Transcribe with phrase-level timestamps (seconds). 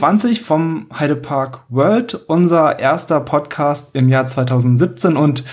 [0.00, 5.44] Podcast 25 vom Heidepark World, unser erster Podcast im Jahr 2017 und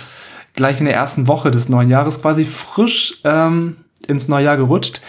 [0.53, 5.01] gleich in der ersten Woche des neuen Jahres quasi frisch ähm, ins neue Jahr gerutscht.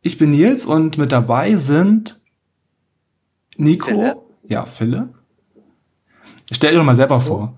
[0.00, 2.20] Ich bin Nils und mit dabei sind
[3.56, 3.86] Nico.
[3.86, 4.16] Philipp.
[4.48, 5.14] Ja, Philipp.
[6.50, 7.54] Stell dir doch mal selber vor.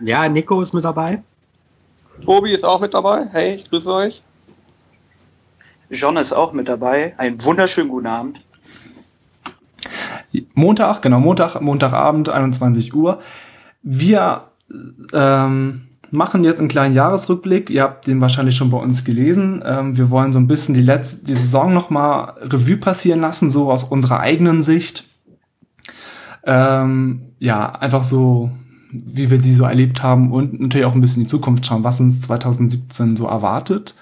[0.00, 1.22] Ja, Nico ist mit dabei.
[2.22, 3.28] Tobi ist auch mit dabei.
[3.32, 4.22] Hey, ich grüße euch.
[5.88, 7.14] John ist auch mit dabei.
[7.16, 8.42] Einen wunderschönen guten Abend.
[10.54, 13.20] Montag, genau, Montag, Montagabend, 21 Uhr.
[13.82, 14.48] Wir
[15.12, 17.70] ähm, machen jetzt einen kleinen Jahresrückblick.
[17.70, 19.62] Ihr habt den wahrscheinlich schon bei uns gelesen.
[19.64, 23.70] Ähm, wir wollen so ein bisschen die letzte, die Saison nochmal Revue passieren lassen, so
[23.70, 25.08] aus unserer eigenen Sicht.
[26.44, 28.50] Ähm, ja, einfach so,
[28.90, 31.84] wie wir sie so erlebt haben und natürlich auch ein bisschen in die Zukunft schauen,
[31.84, 33.94] was uns 2017 so erwartet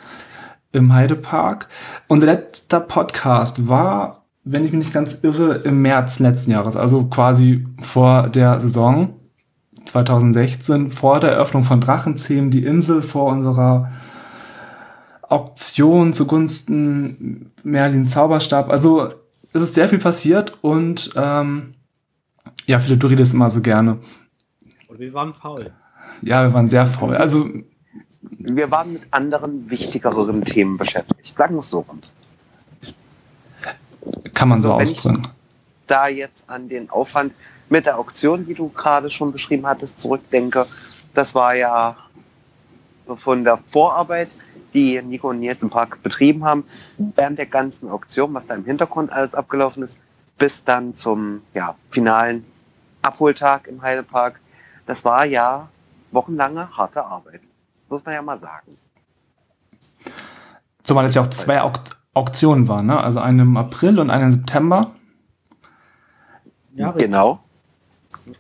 [0.73, 1.69] im Heidepark.
[2.09, 7.05] Unser letzter Podcast war wenn ich mich nicht ganz irre, im März letzten Jahres, also
[7.05, 9.15] quasi vor der Saison
[9.87, 13.91] 2016, vor der Eröffnung von Drachenzähmen, die Insel vor unserer
[15.23, 18.71] Auktion zugunsten Merlin Zauberstab.
[18.71, 19.15] Also
[19.55, 21.75] es ist sehr viel passiert und ähm,
[22.67, 23.99] ja, Philipp, du redest immer so gerne.
[24.89, 25.73] Und wir waren faul.
[26.23, 27.17] Ja, wir waren sehr faul.
[27.17, 27.49] Also
[28.21, 31.37] wir waren mit anderen wichtigeren Themen beschäftigt.
[31.37, 32.11] Sagen wir es so rund.
[34.33, 35.29] Kann man so also, ausdrücken.
[35.87, 37.33] da jetzt an den Aufwand
[37.69, 40.67] mit der Auktion, die du gerade schon beschrieben hattest, zurückdenke,
[41.15, 41.97] das war ja
[43.19, 44.29] von der Vorarbeit,
[44.73, 46.65] die Nico und Nils im Park betrieben haben,
[46.99, 49.99] während der ganzen Auktion, was da im Hintergrund alles abgelaufen ist,
[50.39, 52.45] bis dann zum ja, finalen
[53.03, 54.41] Abholtag im Heidepark.
[54.87, 55.69] Das war ja
[56.11, 57.41] wochenlange harte Arbeit.
[57.81, 58.77] Das muss man ja mal sagen.
[60.83, 61.61] Zumal es ja auch zwei
[62.15, 62.99] Auktionen waren, ne?
[62.99, 64.93] Also eine im April und eine im September.
[66.75, 67.41] Ja, genau.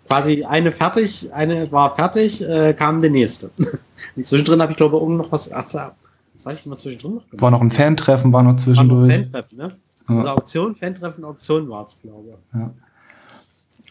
[0.06, 3.50] Quasi eine fertig, eine war fertig, äh, kam der nächste.
[4.16, 5.50] Und zwischendrin habe ich glaube irgend noch was.
[5.52, 7.42] Ach, was habe ich noch zwischendrin noch gemacht?
[7.42, 9.08] War noch ein Fantreffen, war noch zwischendurch.
[9.08, 9.72] War noch ein Fantreffen, ne?
[10.08, 10.16] Ja.
[10.16, 12.58] Also Auktion, Fantreffen, Auktion war es, glaube ich.
[12.60, 12.70] Ja.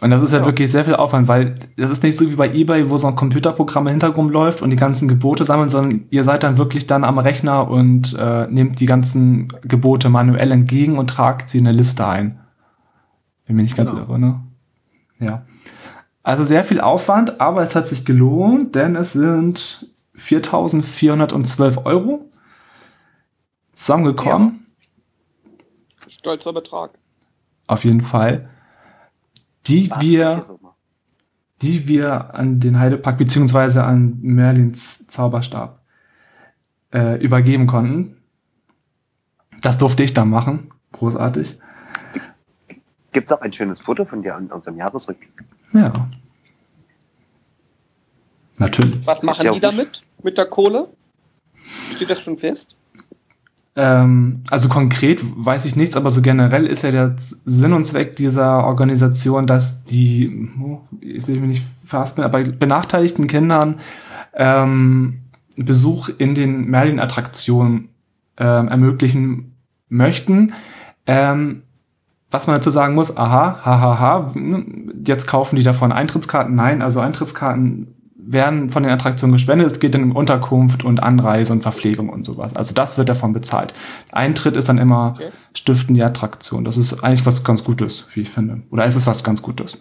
[0.03, 2.35] Und das ist ja, ja wirklich sehr viel Aufwand, weil das ist nicht so wie
[2.35, 6.07] bei eBay, wo so ein Computerprogramm im Hintergrund läuft und die ganzen Gebote sammeln, sondern
[6.09, 10.97] ihr seid dann wirklich dann am Rechner und äh, nehmt die ganzen Gebote manuell entgegen
[10.97, 12.37] und tragt sie in eine Liste ein.
[13.45, 14.03] Bin mir nicht ganz genau.
[14.03, 14.43] irre, ne?
[15.19, 15.45] Ja.
[16.21, 19.87] Also sehr viel Aufwand, aber es hat sich gelohnt, denn es sind
[20.17, 22.29] 4.412 Euro
[23.71, 24.65] zusammengekommen.
[25.45, 26.09] Ja.
[26.09, 26.91] Stolzer Betrag.
[27.67, 28.49] Auf jeden Fall
[29.67, 30.45] die wir,
[31.61, 35.81] die wir an den Heidepark beziehungsweise an Merlins Zauberstab
[36.93, 38.17] äh, übergeben konnten.
[39.61, 40.71] Das durfte ich dann machen.
[40.91, 41.59] Großartig.
[43.13, 45.45] Gibt es auch ein schönes Foto von dir an unserem Jahresrückblick?
[45.71, 46.09] Ja.
[48.57, 49.05] Natürlich.
[49.05, 50.03] Was machen die damit?
[50.21, 50.89] Mit der Kohle?
[51.95, 52.75] Steht das schon fest?
[53.75, 58.15] Ähm, also konkret weiß ich nichts, aber so generell ist ja der Sinn und Zweck
[58.15, 63.79] dieser Organisation, dass die, oh, ich will mich nicht verhaspeln, aber benachteiligten Kindern
[64.35, 65.21] ähm,
[65.55, 67.89] Besuch in den Merlin-Attraktionen
[68.37, 69.55] ähm, ermöglichen
[69.89, 70.53] möchten.
[71.05, 71.63] Ähm,
[72.29, 74.33] was man dazu sagen muss, aha, hahaha, ha, ha,
[75.05, 76.55] jetzt kaufen die davon Eintrittskarten.
[76.55, 77.93] Nein, also Eintrittskarten
[78.25, 79.71] werden von den Attraktionen gespendet.
[79.71, 82.55] Es geht dann um Unterkunft und Anreise und Verpflegung und sowas.
[82.55, 83.73] Also das wird davon bezahlt.
[84.11, 85.31] Eintritt ist dann immer okay.
[85.53, 86.63] stiften die Attraktion.
[86.63, 88.61] Das ist eigentlich was ganz Gutes, wie ich finde.
[88.71, 89.77] Oder ist es was ganz Gutes?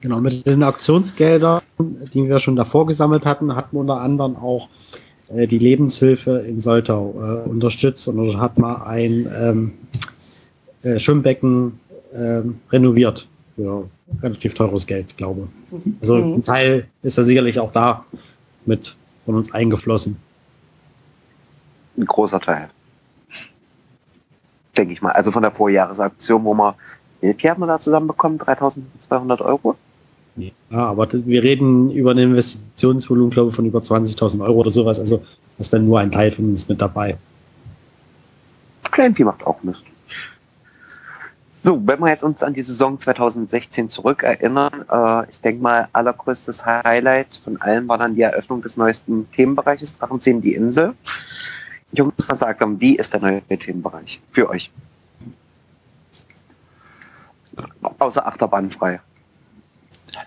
[0.00, 4.68] Genau, mit den Aktionsgeldern, die wir schon davor gesammelt hatten, hatten wir unter anderem auch
[5.28, 9.72] äh, die Lebenshilfe in Soltau äh, unterstützt und hat man ein ähm,
[10.82, 11.78] äh, Schwimmbecken
[12.14, 13.28] ähm, renoviert
[13.60, 13.88] für
[14.22, 15.92] relativ teures Geld, glaube ich.
[16.00, 16.34] Also mhm.
[16.34, 18.04] ein Teil ist da sicherlich auch da
[18.66, 20.16] mit von uns eingeflossen.
[21.96, 22.70] Ein großer Teil.
[24.76, 25.12] Denke ich mal.
[25.12, 26.74] Also von der Vorjahresaktion, wo man,
[27.20, 28.38] wie viel hat man da zusammenbekommen?
[28.38, 29.76] 3200 Euro?
[30.36, 34.98] Ja, aber wir reden über ein Investitionsvolumen, glaube ich, von über 20.000 Euro oder sowas.
[34.98, 35.22] Also
[35.58, 37.18] ist dann nur ein Teil von uns mit dabei.
[38.90, 39.82] Kleinvieh macht auch Mist.
[41.62, 46.64] So, wenn wir jetzt uns an die Saison 2016 zurückerinnern, äh, ich denke mal, allergrößtes
[46.64, 50.94] Highlight von allen war dann die Eröffnung des neuesten Themenbereiches Drachenzähmen, die Insel.
[51.92, 54.70] Jungs, was sagt haben, wie ist der neue Themenbereich für euch?
[57.98, 59.00] Außer Achterbahnfrei.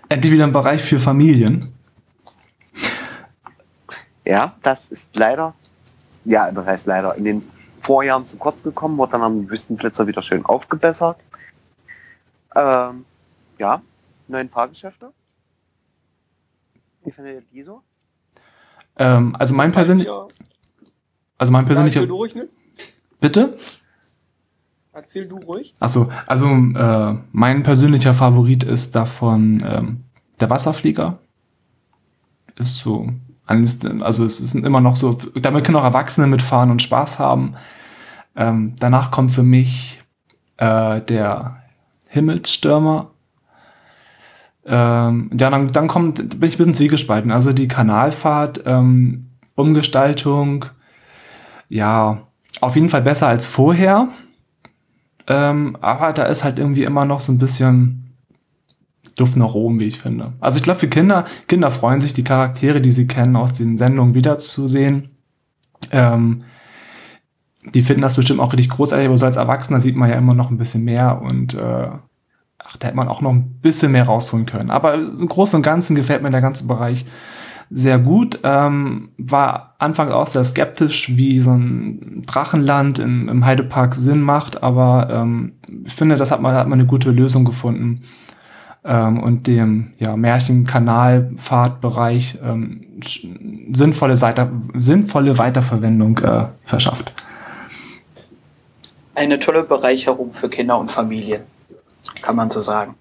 [0.08, 1.72] Endlich wieder ein Bereich für Familien.
[4.24, 5.54] Ja, das ist leider,
[6.24, 7.53] ja, das heißt leider, in den
[7.84, 11.18] Vorjahren zu kurz gekommen, wurde dann am Wüstenflitzer wieder schön aufgebessert.
[12.56, 13.04] Ähm,
[13.58, 13.82] ja,
[14.28, 15.12] neuen Fahrgeschäfte.
[17.04, 17.82] Wie findet ihr die so?
[18.96, 20.26] Ähm, also mein persönlich, Ja,
[21.36, 22.48] also mein persönlicher, Erzähl du ruhig, ne?
[23.20, 23.56] bitte?
[24.92, 25.74] Erzähl du ruhig.
[25.80, 30.04] Achso, also äh, mein persönlicher Favorit ist davon ähm,
[30.40, 31.18] der Wasserflieger.
[32.56, 33.08] Ist so
[33.46, 37.54] also es sind immer noch so, damit können auch Erwachsene mitfahren und Spaß haben.
[38.36, 40.00] Ähm, danach kommt für mich
[40.56, 41.58] äh, der
[42.08, 43.10] Himmelsstürmer.
[44.66, 47.30] Ähm, ja, dann, dann kommt, bin ich ein bisschen zwiegespalten.
[47.30, 50.64] Also die Kanalfahrt, ähm, Umgestaltung,
[51.68, 52.22] ja,
[52.60, 54.08] auf jeden Fall besser als vorher.
[55.26, 58.03] Ähm, aber da ist halt irgendwie immer noch so ein bisschen
[59.18, 60.32] Luft nach oben, wie ich finde.
[60.40, 63.78] Also ich glaube, für Kinder, Kinder freuen sich, die Charaktere, die sie kennen, aus den
[63.78, 65.10] Sendungen wiederzusehen.
[65.92, 66.42] Ähm,
[67.72, 70.34] die finden das bestimmt auch richtig großartig, aber so als Erwachsener sieht man ja immer
[70.34, 71.88] noch ein bisschen mehr und äh,
[72.58, 74.70] ach, da hätte man auch noch ein bisschen mehr rausholen können.
[74.70, 77.06] Aber im Großen und Ganzen gefällt mir der ganze Bereich
[77.70, 78.40] sehr gut.
[78.42, 84.62] Ähm, war anfangs auch sehr skeptisch, wie so ein Drachenland im, im Heidepark Sinn macht,
[84.62, 85.52] aber ähm,
[85.84, 88.02] ich finde, das hat man, hat man eine gute Lösung gefunden
[88.84, 93.02] ähm, und dem ja, Märchenkanalfahrtbereich ähm,
[93.72, 97.12] sinnvolle, Seite, sinnvolle Weiterverwendung äh, verschafft.
[99.14, 101.42] Eine tolle Bereicherung für Kinder und Familien,
[102.20, 102.96] kann man so sagen.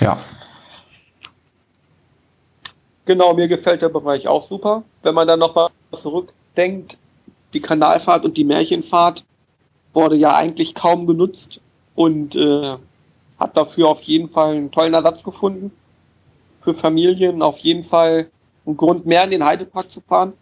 [0.00, 0.16] Ja.
[3.06, 4.84] Genau, mir gefällt der Bereich auch super.
[5.02, 6.96] Wenn man dann nochmal zurückdenkt,
[7.52, 9.24] die Kanalfahrt und die Märchenfahrt
[9.92, 11.60] wurde ja eigentlich kaum genutzt
[11.94, 12.76] und äh,
[13.44, 15.70] hat dafür auf jeden Fall einen tollen Ersatz gefunden.
[16.60, 18.30] Für Familien auf jeden Fall
[18.66, 20.32] ein Grund mehr in den Heidepark zu fahren.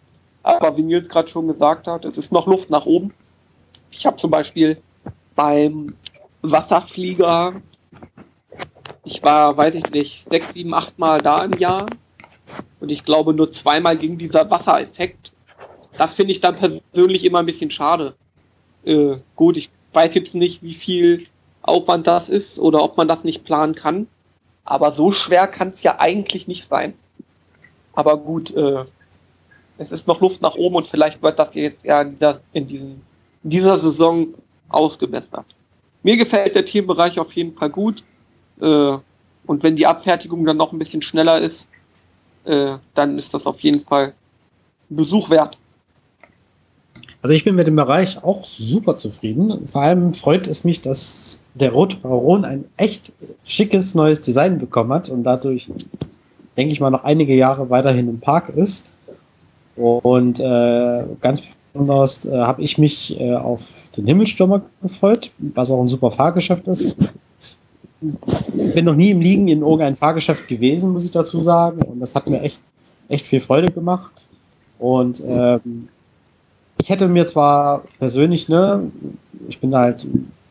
[0.41, 3.13] Aber wie Nils gerade schon gesagt hat, es ist noch Luft nach oben.
[3.91, 4.81] Ich habe zum Beispiel
[5.35, 5.95] beim
[6.41, 7.61] Wasserflieger,
[9.03, 11.87] ich war, weiß ich nicht, sechs, sieben, acht Mal da im Jahr
[12.79, 15.33] und ich glaube, nur zweimal ging dieser Wassereffekt.
[15.97, 18.15] Das finde ich dann persönlich immer ein bisschen schade.
[18.85, 21.27] Äh, gut, ich weiß jetzt nicht, wie viel
[21.63, 24.07] Aufwand das ist oder ob man das nicht planen kann.
[24.65, 26.93] Aber so schwer kann es ja eigentlich nicht sein.
[27.93, 28.85] Aber gut, äh,
[29.77, 32.67] es ist noch Luft nach oben und vielleicht wird das jetzt eher in dieser, in
[32.67, 33.01] diesen,
[33.43, 34.27] in dieser Saison
[34.69, 35.45] ausgebessert.
[36.03, 38.03] Mir gefällt der Themenbereich auf jeden Fall gut.
[38.61, 38.97] Äh,
[39.45, 41.67] und wenn die Abfertigung dann noch ein bisschen schneller ist,
[42.45, 44.13] äh, dann ist das auf jeden Fall
[44.89, 45.57] Besuch wert.
[47.23, 49.65] Also ich bin mit dem Bereich auch super zufrieden.
[49.65, 53.13] Vor allem freut es mich, dass der Rote Baron ein echt
[53.45, 55.71] schickes neues Design bekommen hat und dadurch,
[56.57, 58.91] denke ich mal, noch einige Jahre weiterhin im Park ist.
[59.77, 65.81] Und äh, ganz besonders äh, habe ich mich äh, auf den Himmelstürmer gefreut, was auch
[65.81, 66.93] ein super Fahrgeschäft ist.
[68.01, 71.83] Bin noch nie im Liegen in irgendein Fahrgeschäft gewesen, muss ich dazu sagen.
[71.83, 72.61] Und das hat mir echt,
[73.07, 74.11] echt viel Freude gemacht.
[74.77, 75.87] Und ähm,
[76.83, 78.91] ich hätte mir zwar persönlich, ne,
[79.47, 80.05] ich bin halt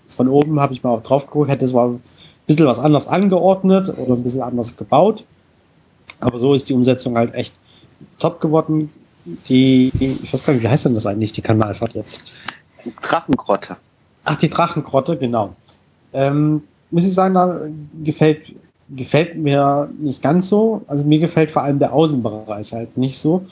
[0.08, 2.02] von oben, habe ich mal auch drauf geguckt, hätte zwar ein
[2.46, 5.24] bisschen was anders angeordnet oder ein bisschen anders gebaut,
[6.20, 7.54] aber so ist die Umsetzung halt echt
[8.18, 8.90] top geworden.
[9.50, 12.24] Die, ich weiß gar nicht, wie heißt denn das eigentlich, die Kanalfahrt jetzt?
[13.02, 13.76] Drachengrotte.
[14.24, 15.54] Ach, die Drachengrotte, genau.
[16.14, 17.66] Ähm, muss ich sagen, da
[18.02, 18.54] gefällt,
[18.88, 20.80] gefällt mir nicht ganz so.
[20.86, 23.44] Also mir gefällt vor allem der Außenbereich halt nicht so.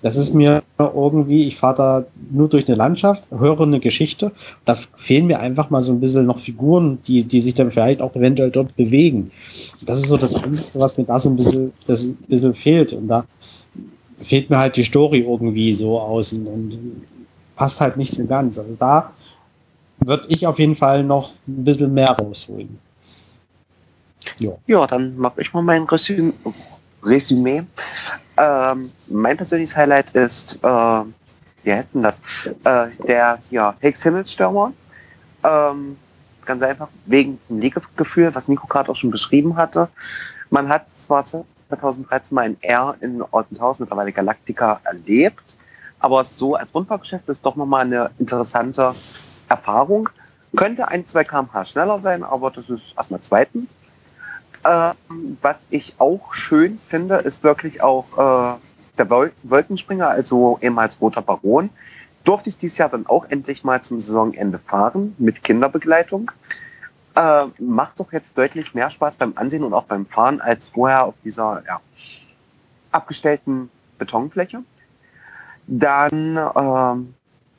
[0.00, 4.32] Das ist mir irgendwie, ich fahre da nur durch eine Landschaft, höre eine Geschichte.
[4.64, 8.00] Da fehlen mir einfach mal so ein bisschen noch Figuren, die, die sich dann vielleicht
[8.00, 9.30] auch eventuell dort bewegen.
[9.82, 12.92] Das ist so das Einzige, was mir da so ein bisschen, das ein bisschen fehlt.
[12.92, 13.24] Und da
[14.18, 16.78] fehlt mir halt die Story irgendwie so außen und
[17.56, 18.58] passt halt nicht so ganz.
[18.58, 19.12] Also da
[20.00, 22.78] würde ich auf jeden Fall noch ein bisschen mehr rausholen.
[24.40, 26.32] Ja, ja dann mache ich mal mein Resüm
[27.02, 27.62] Resümee.
[28.40, 30.66] Ähm, mein persönliches Highlight ist, äh,
[31.62, 32.22] wir hätten das,
[32.64, 34.72] äh, der hier Higgs Himmelsstürmer.
[35.44, 35.98] Ähm,
[36.46, 39.88] ganz einfach wegen dem Liegegefühl, was Nico gerade auch schon beschrieben hatte.
[40.48, 45.54] Man hat zwar 2013 mal in R in Ortenthausen, mittlerweile Galactica, erlebt,
[45.98, 48.94] aber so als Rundfahrtgeschäft ist doch nochmal eine interessante
[49.50, 50.08] Erfahrung.
[50.56, 53.70] Könnte ein, zwei kmh schneller sein, aber das ist erstmal zweitens.
[54.64, 58.58] Ähm, was ich auch schön finde, ist wirklich auch äh,
[58.98, 61.70] der Wol Wolkenspringer, also ehemals Roter Baron.
[62.24, 66.30] Durfte ich dieses Jahr dann auch endlich mal zum Saisonende fahren mit Kinderbegleitung.
[67.16, 71.04] Äh, macht doch jetzt deutlich mehr Spaß beim Ansehen und auch beim Fahren als vorher
[71.04, 71.80] auf dieser ja,
[72.92, 74.62] abgestellten Betonfläche.
[75.66, 77.14] Dann, ähm,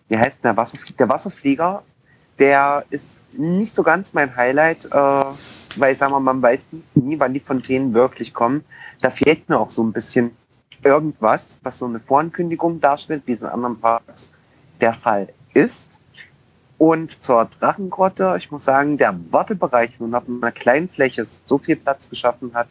[0.09, 0.97] wie heißt der Wasserflieger?
[0.97, 1.83] Der Wasserflieger,
[2.37, 4.85] der ist nicht so ganz mein Highlight.
[4.85, 5.23] Äh,
[5.75, 8.63] weil ich sag mal, man weiß nie, wann die Fontänen wirklich kommen.
[9.01, 10.31] Da fehlt mir auch so ein bisschen
[10.83, 14.31] irgendwas, was so eine Vorankündigung darstellt, wie es in anderen Parks
[14.79, 15.91] der Fall ist.
[16.77, 21.75] Und zur Drachengrotte, ich muss sagen, der Wartebereich nur auf einer kleinen Fläche so viel
[21.75, 22.69] Platz geschaffen hat,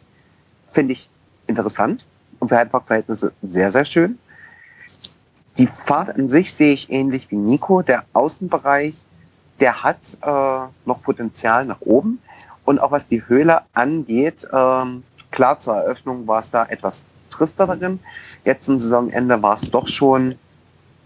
[0.69, 1.09] finde ich
[1.47, 2.05] interessant
[2.39, 4.19] und für Heidepark-Verhältnisse sehr, sehr schön.
[5.57, 7.81] Die Fahrt an sich sehe ich ähnlich wie Nico.
[7.81, 8.95] Der Außenbereich,
[9.59, 12.19] der hat äh, noch Potenzial nach oben.
[12.71, 17.67] Und auch was die Höhle angeht, ähm, klar, zur Eröffnung war es da etwas trister
[17.67, 17.99] darin.
[18.45, 20.39] Jetzt zum Saisonende war es doch schon ein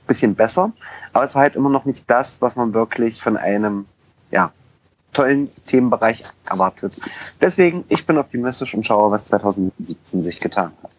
[0.05, 0.71] bisschen besser.
[1.11, 3.87] Aber es war halt immer noch nicht das, was man wirklich von einem
[4.29, 4.51] ja,
[5.11, 7.01] tollen Themenbereich erwartet.
[7.41, 10.91] Deswegen, ich bin optimistisch und schaue, was 2017 sich getan hat.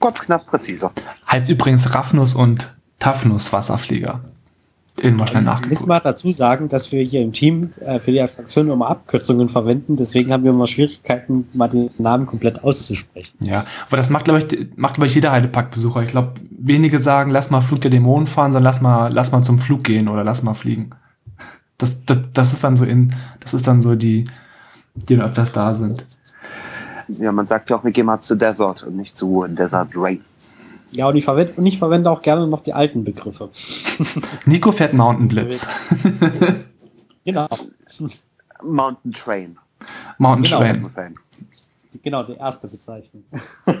[0.00, 0.90] Kurz, knapp, präziser.
[1.30, 4.24] Heißt übrigens Raffnus und Taffnus Wasserflieger.
[5.02, 5.70] Den mal schnell nachgeguckt.
[5.70, 9.50] Müssen wir dazu sagen, dass wir hier im Team äh, für die Attraktion immer Abkürzungen
[9.50, 9.96] verwenden.
[9.96, 13.36] Deswegen haben wir immer Schwierigkeiten, mal den Namen komplett auszusprechen.
[13.40, 16.02] Ja, aber das macht, glaube ich, macht, glaube ich, jeder Heidepark-Besucher.
[16.02, 19.42] Ich glaube, wenige sagen, lass mal Flug der Dämonen fahren, sondern lass mal, lass mal
[19.42, 20.90] zum Flug gehen oder lass mal fliegen.
[21.76, 24.26] Das, das, das ist dann so in, das ist dann so die,
[24.94, 26.06] die dann öfters da sind.
[27.08, 30.22] Ja, man sagt ja auch, wir gehen mal zu Desert und nicht zu Desert Rain.
[30.92, 33.50] Ja, und ich, verwende, und ich verwende auch gerne noch die alten Begriffe.
[34.46, 35.66] Nico fährt Mountain Blitz.
[37.26, 37.48] Genau.
[38.62, 39.58] Mountain Train.
[40.18, 40.88] Mountain Genau.
[40.88, 41.16] Train.
[42.04, 43.24] Genau, die erste Bezeichnung.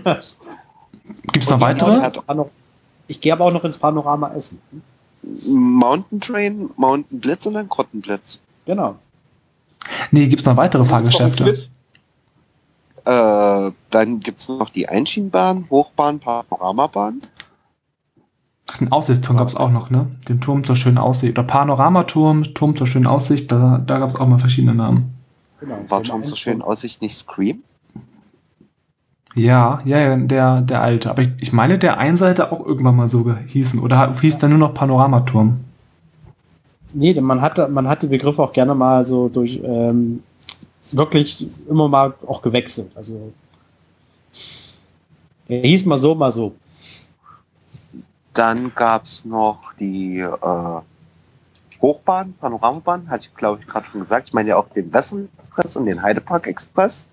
[1.32, 2.10] Gibt's noch Und weitere?
[3.06, 4.60] Ich gehe aber auch noch ins Panorama essen.
[5.46, 8.40] Mountain Train, Mountain Blitz und dann Grottenblitz.
[8.64, 8.96] Genau.
[10.10, 11.56] Nee, gibt's noch weitere Fahrgeschäfte?
[13.06, 17.22] Äh, dann gibt's noch die Einschienenbahn, Hochbahn, Panoramabahn.
[18.68, 20.08] Ach, Den Aussichtsturm gab's auch noch, ne?
[20.28, 21.38] Den Turm zur schönen Aussicht.
[21.38, 25.14] Oder Panoramaturm, Turm zur schönen Aussicht, da, da gab's auch mal verschiedene Namen.
[25.60, 25.76] genau.
[25.88, 26.36] War Den schon so Einsturm.
[26.36, 27.62] schön Aussicht nicht Scream?
[29.36, 31.10] Ja, ja, ja, der, der alte.
[31.10, 33.78] Aber ich, ich meine, der Einseite auch irgendwann mal so hießen.
[33.80, 35.58] Oder hieß der nur noch Panoramaturm?
[36.94, 40.22] Nee, denn man hat, man hat die Begriffe auch gerne mal so durch ähm,
[40.92, 42.90] wirklich immer mal auch gewechselt.
[42.94, 43.32] Also
[45.48, 46.54] er hieß mal so, mal so.
[48.34, 50.80] Dann gab's noch die äh,
[51.80, 54.28] Hochbahn, Panoramabahn, hatte ich glaube ich gerade schon gesagt.
[54.28, 57.06] Ich meine ja auch den Western Express und den Heidepark Express.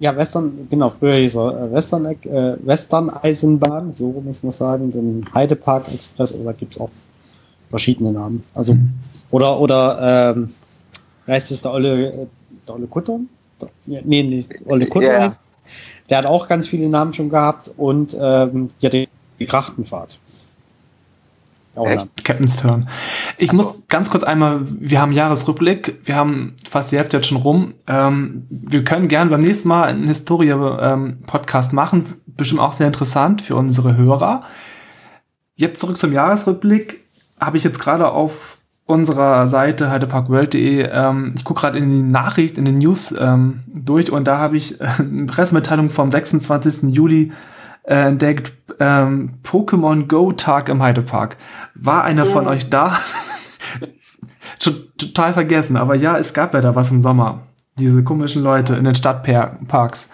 [0.00, 4.92] Ja, Western, genau, früher hieß er äh, Western, äh, Western Eisenbahn, so muss man sagen,
[4.92, 6.90] den Heidepark Express, oder gibt's auch
[7.70, 8.44] verschiedene Namen.
[8.54, 8.92] Also, Mhm.
[9.30, 10.50] oder, oder, ähm,
[11.26, 12.26] heißt es, der Olle, äh,
[12.68, 13.20] der Olle Kutter?
[13.86, 15.18] Nee, nee, Olle Kutter.
[15.18, 15.36] Ja.
[16.08, 19.08] Der hat auch ganz viele Namen schon gehabt und ähm, ja, die,
[19.46, 20.18] Krachtenfahrt.
[22.24, 22.88] Captain's Turn.
[23.36, 23.56] Ich Ach so.
[23.56, 27.74] muss ganz kurz einmal, wir haben Jahresrückblick, wir haben fast die Hälfte jetzt schon rum.
[27.86, 33.54] Ähm, wir können gerne beim nächsten Mal einen Historie-Podcast machen, bestimmt auch sehr interessant für
[33.54, 34.42] unsere Hörer.
[35.54, 37.00] Jetzt zurück zum Jahresrückblick.
[37.40, 38.57] Habe ich jetzt gerade auf
[38.88, 44.10] unserer Seite heideparkworld.de, ähm, ich gucke gerade in die Nachricht, in den News ähm, durch
[44.10, 46.94] und da habe ich äh, eine Pressemitteilung vom 26.
[46.94, 47.32] Juli
[47.84, 51.36] äh, entdeckt, ähm, Pokémon Go Tag im Heidepark.
[51.74, 52.98] War einer von euch da?
[54.62, 57.42] Schon Total vergessen, aber ja, es gab ja da was im Sommer.
[57.78, 60.10] Diese komischen Leute in den Stadtparks.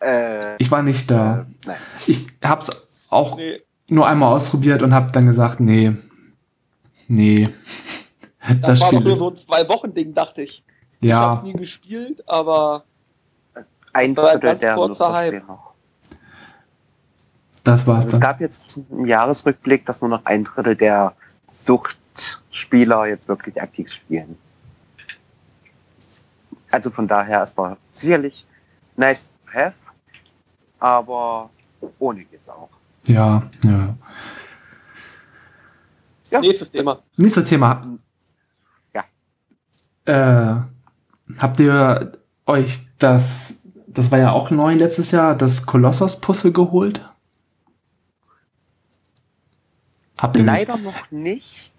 [0.00, 1.46] Äh, Ich war nicht da.
[1.66, 1.72] äh.
[2.06, 2.70] Ich hab's
[3.10, 5.92] auch Nee, nur einmal ausprobiert und hab dann gesagt, nee.
[7.08, 7.48] Nee.
[8.46, 10.62] das, Das war doch nur so ein Zwei-Wochen-Ding, dachte ich.
[11.00, 12.84] Ich ja, hab's nie gespielt, aber
[13.92, 15.42] Ein Drittel der kurzer Hype.
[17.64, 21.14] das war's Also es gab jetzt einen Jahresrückblick, dass nur noch ein Drittel der
[21.50, 24.36] Suchtspieler jetzt wirklich aktiv spielen.
[26.70, 28.44] Also von daher, es war sicherlich
[28.96, 29.74] nice to have,
[30.78, 31.48] aber
[31.98, 32.68] ohne geht's auch.
[33.06, 33.94] Ja, ja.
[36.30, 36.40] Ja.
[36.40, 36.98] nächstes Thema.
[37.16, 37.98] Nächstes Thema.
[38.94, 39.04] Ja.
[40.04, 40.62] Äh,
[41.38, 42.12] habt ihr
[42.46, 47.04] euch das, das war ja auch neu letztes Jahr, das Kolossos-Puzzle geholt?
[50.20, 50.68] Habt ihr nicht?
[50.68, 51.72] Leider noch nicht.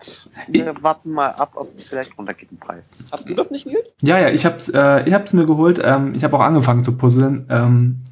[0.47, 2.89] Wir warten mal ab, ob es vielleicht runtergeht im Preis.
[3.11, 3.85] Hast du das nicht, Nils?
[4.01, 5.81] Ja, ja, ich hab's, äh, ich hab's mir geholt.
[5.83, 8.03] Ähm, ich habe auch angefangen zu puzzeln, ähm,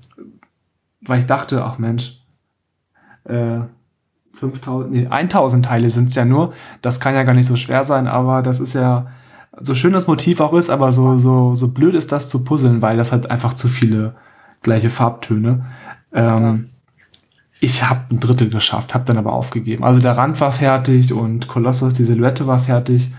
[1.01, 2.21] weil ich dachte, ach Mensch,
[3.23, 3.59] äh,
[4.39, 6.53] 5000, nee, 1000 Teile sind's ja nur.
[6.81, 9.07] Das kann ja gar nicht so schwer sein, aber das ist ja
[9.59, 12.81] so schön das Motiv auch ist, aber so so so blöd ist das zu puzzeln,
[12.81, 14.15] weil das hat einfach zu viele
[14.61, 15.65] gleiche Farbtöne.
[16.13, 16.69] Ähm,
[17.59, 19.83] Ich habe ein Drittel geschafft, habe dann aber aufgegeben.
[19.83, 23.11] Also der Rand war fertig und Kolossos, die Silhouette war fertig.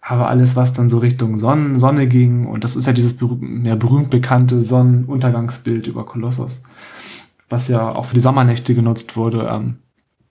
[0.00, 3.36] Aber alles, was dann so Richtung Sonnen, Sonne ging, und das ist ja dieses berüh
[3.64, 6.62] ja, berühmt bekannte Sonnenuntergangsbild über Kolossos,
[7.50, 9.76] was ja auch für die Sommernächte genutzt wurde, ähm,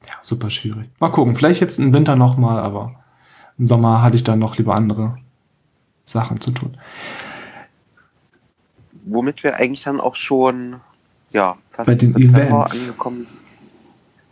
[0.06, 0.90] ja, super schwierig.
[1.00, 2.96] Mal gucken, vielleicht jetzt im Winter nochmal, aber
[3.58, 5.18] im Sommer hatte ich dann noch lieber andere
[6.06, 6.78] Sachen zu tun.
[9.06, 10.80] Womit wir eigentlich dann auch schon,
[11.30, 13.42] ja, fast bei den Events angekommen sind.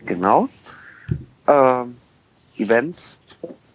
[0.06, 0.50] Genau.
[1.48, 1.98] Ähm,
[2.58, 3.20] Events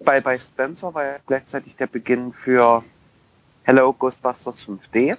[0.04, 2.84] bei, bei Spencer war ja gleichzeitig der Beginn für
[3.62, 5.16] Hello Ghostbusters 5D.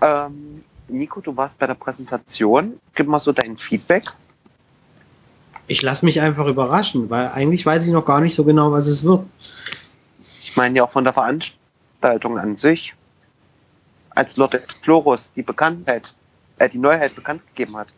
[0.00, 2.80] Ähm, Nico, du warst bei der Präsentation.
[2.94, 4.04] Gib mal so dein Feedback.
[5.68, 8.86] Ich lasse mich einfach überraschen, weil eigentlich weiß ich noch gar nicht so genau, was
[8.86, 9.20] es wird.
[10.42, 12.94] Ich meine ja auch von der Veranstaltung an sich,
[14.14, 16.12] als Lord Explorus die Bekanntheit,
[16.58, 17.88] äh, die Neuheit bekannt gegeben hat.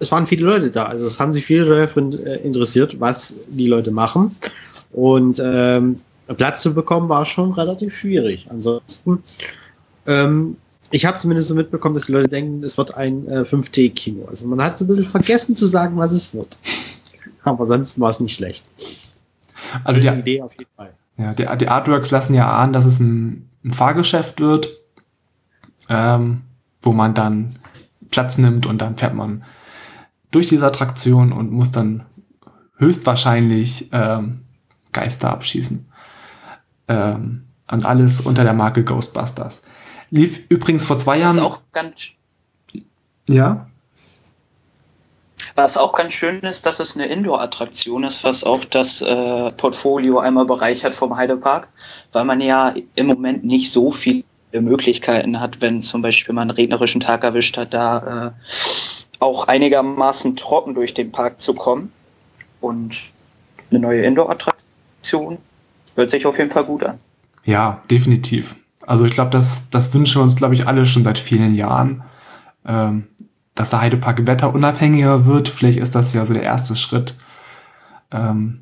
[0.00, 3.48] Es waren viele Leute da, also es haben sich viele Leute davon äh, interessiert, was
[3.50, 4.34] die Leute machen.
[4.92, 5.96] Und ähm,
[6.36, 8.46] Platz zu bekommen war schon relativ schwierig.
[8.48, 9.22] Ansonsten,
[10.06, 10.56] ähm,
[10.90, 14.26] ich habe zumindest so mitbekommen, dass die Leute denken, es wird ein äh, 5D-Kino.
[14.26, 16.58] Also man hat so ein bisschen vergessen zu sagen, was es wird.
[17.48, 18.66] Aber sonst war es nicht schlecht.
[19.84, 20.92] Also die Idee auf jeden Fall.
[21.16, 24.68] Ja, die, die Artworks lassen ja ahnen, dass es ein, ein Fahrgeschäft wird,
[25.88, 26.42] ähm,
[26.80, 27.56] wo man dann
[28.10, 29.44] Platz nimmt und dann fährt man
[30.30, 32.04] durch diese Attraktion und muss dann
[32.76, 34.42] höchstwahrscheinlich ähm,
[34.92, 35.86] Geister abschießen.
[36.88, 39.62] Ähm, und alles unter der Marke Ghostbusters.
[40.10, 41.36] Lief übrigens vor zwei Jahren.
[41.36, 42.10] Was auch ganz.
[43.28, 43.68] Ja.
[45.58, 50.20] Was auch ganz schön ist, dass es eine Indoor-Attraktion ist, was auch das äh, Portfolio
[50.20, 51.68] einmal bereichert vom Heidepark,
[52.12, 56.56] weil man ja im Moment nicht so viele Möglichkeiten hat, wenn zum Beispiel man einen
[56.56, 58.30] regnerischen Tag erwischt hat, da äh,
[59.18, 61.92] auch einigermaßen trocken durch den Park zu kommen.
[62.60, 62.94] Und
[63.70, 64.68] eine neue Indoor-Attraktion
[64.98, 65.38] Aktion.
[65.94, 66.98] Hört sich auf jeden Fall gut an.
[67.44, 68.56] Ja, definitiv.
[68.86, 72.02] Also ich glaube, das, das wünschen wir uns, glaube ich, alle schon seit vielen Jahren,
[72.66, 73.08] ähm,
[73.58, 75.48] dass der Heidepark wetterunabhängiger wird.
[75.48, 77.16] Vielleicht ist das ja so der erste Schritt.
[78.12, 78.60] Ähm,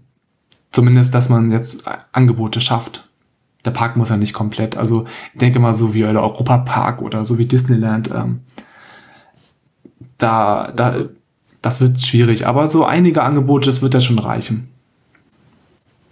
[0.72, 3.06] zumindest, dass man jetzt Angebote schafft.
[3.66, 4.74] Der Park muss ja nicht komplett.
[4.74, 5.04] Also
[5.34, 8.10] ich denke mal so wie der Europapark oder so wie Disneyland.
[8.10, 8.40] Ähm,
[10.16, 10.94] da, da,
[11.60, 12.46] das wird schwierig.
[12.46, 14.68] Aber so einige Angebote, das wird ja schon reichen.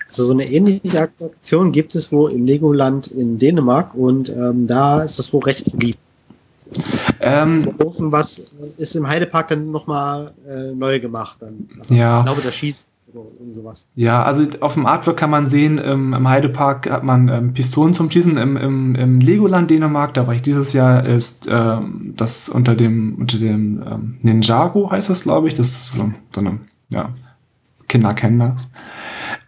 [0.06, 5.02] Also so eine ähnliche Aktion gibt es wohl im Legoland in Dänemark und ähm, da
[5.02, 5.98] ist das wohl recht beliebt.
[7.20, 11.36] Ähm, was ist im Heidepark dann nochmal äh, neu gemacht?
[11.40, 12.18] Dann, ja.
[12.18, 12.88] Ich glaube, das schießt.
[13.94, 17.94] Ja, also auf dem Artwork kann man sehen, ähm, im Heidepark hat man ähm, Pistolen
[17.94, 18.36] zum Schießen.
[18.36, 23.14] Im, im, im Legoland Dänemark, da war ich dieses Jahr, ist ähm, das unter dem,
[23.20, 25.54] unter dem ähm, Ninjago heißt das, glaube ich.
[25.54, 26.58] Das ist so, so eine,
[26.88, 27.10] ja,
[27.86, 28.68] Kinder kennen das.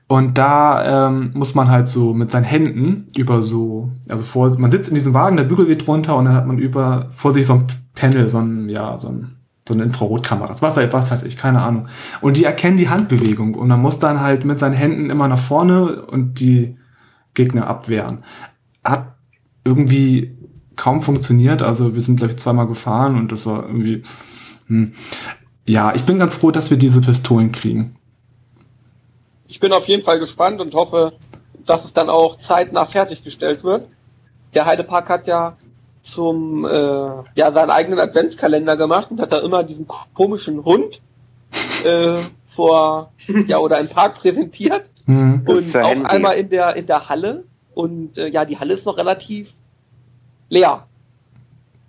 [0.08, 4.70] Und da ähm, muss man halt so mit seinen Händen über so, also vor, man
[4.70, 7.46] sitzt in diesem Wagen, der Bügel geht runter und dann hat man über vor sich
[7.46, 10.46] so ein Panel, so ein, ja, so ein, so eine Infrarotkamera.
[10.46, 11.88] Das was, was weiß ich, keine Ahnung.
[12.20, 15.38] Und die erkennen die Handbewegung und man muss dann halt mit seinen Händen immer nach
[15.38, 16.76] vorne und die
[17.34, 18.22] Gegner abwehren.
[18.84, 19.16] Hat
[19.64, 20.38] irgendwie
[20.76, 21.62] kaum funktioniert.
[21.62, 24.04] Also wir sind, glaube ich, zweimal gefahren und das war irgendwie.
[24.68, 24.92] Hm.
[25.64, 27.96] Ja, ich bin ganz froh, dass wir diese Pistolen kriegen
[29.48, 31.12] ich bin auf jeden Fall gespannt und hoffe,
[31.64, 33.88] dass es dann auch zeitnah fertiggestellt wird.
[34.54, 35.56] Der Heidepark hat ja
[36.02, 41.00] zum äh, ja seinen eigenen Adventskalender gemacht und hat da immer diesen komischen Hund
[41.84, 43.12] äh, vor
[43.46, 45.42] ja oder im Park präsentiert mhm.
[45.46, 46.06] und auch Handy.
[46.06, 49.52] einmal in der in der Halle und äh, ja die Halle ist noch relativ
[50.48, 50.86] leer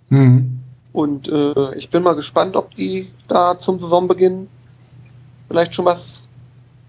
[0.08, 0.58] mhm.
[0.92, 4.48] und äh, ich bin mal gespannt ob die da zum Saisonbeginn
[5.48, 6.27] vielleicht schon was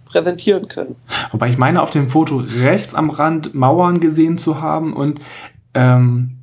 [0.10, 0.95] präsentieren können.
[1.32, 5.19] Wobei ich meine, auf dem Foto rechts am Rand Mauern gesehen zu haben und
[5.74, 6.36] ähm,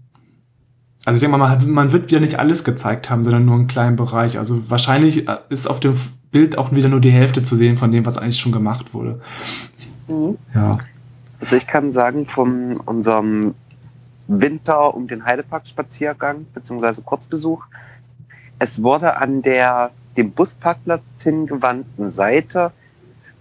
[1.05, 3.95] also ich denke mal, man, wird wieder nicht alles gezeigt haben, sondern nur einen kleinen
[3.95, 4.39] Bereich.
[4.39, 5.95] Also wahrscheinlich äh, ist auf dem
[6.33, 9.21] Bild auch wieder nur die Hälfte zu sehen von dem, was eigentlich schon gemacht wurde.
[10.09, 10.37] Mhm.
[10.53, 10.79] Ja.
[11.41, 13.55] Also ich kann sagen, von unserem
[14.27, 17.03] Winter um den Heidepark-Spaziergang bzw.
[17.05, 17.65] Kurzbesuch,
[18.59, 22.73] es wurde an der dem Busparkplatz hingewandten Seite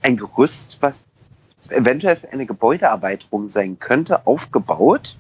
[0.06, 1.04] ein Gerüst, was
[1.70, 5.18] eventuell für eine Gebäudeerweiterung sein könnte, aufgebaut.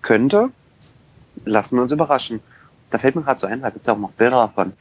[0.00, 0.50] Könnte.
[1.44, 2.40] Lassen wir uns überraschen.
[2.90, 4.72] Da fällt mir gerade so ein, da gibt es auch noch Bilder davon.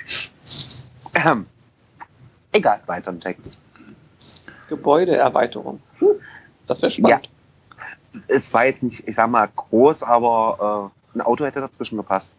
[1.16, 1.48] Ähm,
[2.52, 3.58] egal, weiter im Text.
[4.70, 5.82] Gebäudeerweiterung.
[6.68, 7.30] Das wäre spannend.
[8.14, 8.22] Ja.
[8.28, 12.36] Es war jetzt nicht, ich sag mal, groß, aber äh, ein Auto hätte dazwischen gepasst.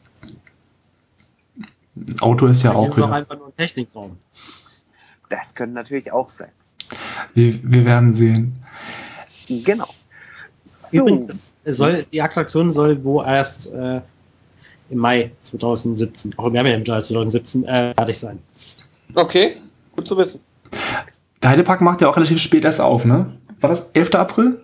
[2.21, 2.85] Auto ist ja auch.
[2.85, 4.17] Das ist doch einfach nur ein Technikraum.
[5.29, 6.51] Das könnte natürlich auch sein.
[7.35, 8.57] Wir, wir werden sehen.
[9.49, 9.89] Genau.
[10.65, 10.99] so.
[10.99, 14.01] Übrigens, soll, die Attraktion soll wo erst äh,
[14.91, 18.39] im Mai 2017, auch im Jahr 2017, äh, fertig sein.
[19.15, 19.57] Okay,
[19.97, 20.41] gut zu wissen.
[21.43, 23.37] Der Heidepark macht ja auch relativ spät erst auf, ne?
[23.61, 24.15] War das 11.
[24.15, 24.61] April?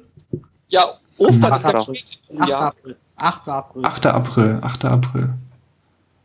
[0.68, 2.48] Ja, Ostern ist spät im 8.
[2.48, 2.62] Jahr.
[2.62, 2.96] April.
[3.16, 3.48] 8.
[3.48, 3.84] April.
[3.84, 4.06] 8.
[4.06, 4.84] April, 8.
[4.84, 5.34] April.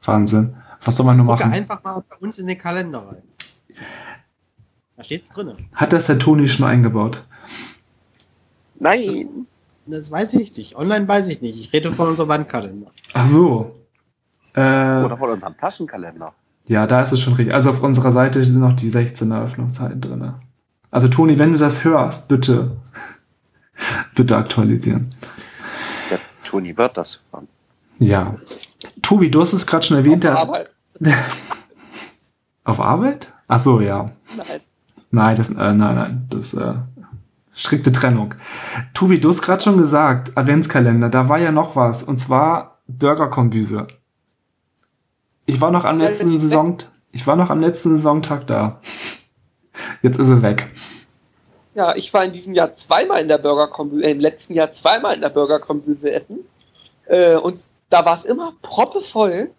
[0.04, 0.56] Wahnsinn.
[0.84, 1.54] Was soll man nur Gucke machen?
[1.54, 3.22] einfach mal bei uns in den Kalender rein.
[5.02, 5.52] Da steht's drin.
[5.74, 7.26] Hat das der Toni schon eingebaut?
[8.80, 9.48] Nein.
[9.88, 10.76] Das weiß ich nicht.
[10.76, 11.58] Online weiß ich nicht.
[11.60, 12.92] Ich rede von unserem Wandkalender.
[13.16, 13.76] Ach so.
[14.54, 16.36] Äh, Oder von unserem Taschenkalender.
[16.68, 17.52] ja, da ist es schon richtig.
[17.52, 20.34] Also auf unserer Seite sind noch die 16 Eröffnungszeiten drin.
[20.92, 22.78] Also Toni, wenn du das hörst, bitte.
[24.14, 25.16] bitte aktualisieren.
[26.12, 27.48] Der Toni wird das hören.
[27.98, 28.36] Ja.
[29.02, 30.24] Tobi, du hast es gerade schon erwähnt.
[30.28, 30.76] Auf Der, Arbeit.
[32.66, 33.34] auf Arbeit?
[33.48, 34.12] Ach so, ja.
[34.38, 34.62] Nein.
[35.12, 36.74] Nein, das, äh, nein, nein, das äh,
[37.54, 38.34] strikte Trennung.
[38.94, 43.88] Tobi, du hast gerade schon gesagt, Adventskalender, da war ja noch was, und zwar Burgerkombüse.
[45.46, 46.42] Ich war noch am letzten ist weg.
[46.42, 46.78] Saison,
[47.12, 48.80] ich war noch am letzten Saisontag da.
[50.02, 50.72] Jetzt ist er weg.
[51.74, 55.16] Ja, ich war in diesem Jahr zweimal in der Burgerkombüse, äh, im letzten Jahr zweimal
[55.16, 56.40] in der Burgerkombüse essen.
[57.06, 59.52] Äh, und da war es immer proppevoll.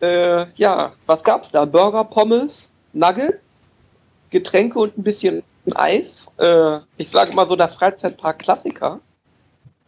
[0.00, 1.64] Äh, ja, was gab's da?
[1.64, 3.40] Burger, Pommes, Nugget,
[4.30, 5.42] Getränke und ein bisschen
[5.74, 6.28] Eis.
[6.38, 9.00] Äh, ich sage mal so der Freizeitpark Klassiker.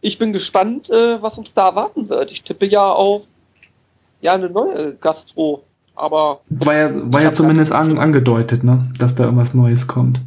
[0.01, 2.31] Ich bin gespannt, äh, was uns da erwarten wird.
[2.31, 3.23] Ich tippe ja auf
[4.21, 5.63] ja eine neue Gastro.
[5.95, 10.21] Aber War ja, war ja zumindest an, angedeutet, ne, dass da irgendwas Neues kommt.